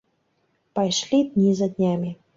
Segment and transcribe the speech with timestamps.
[0.79, 2.15] Пайшлі дні за днямі.